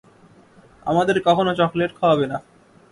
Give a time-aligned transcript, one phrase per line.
[0.85, 2.37] আমাদের কখনও চকলেট খাওয়াবে না।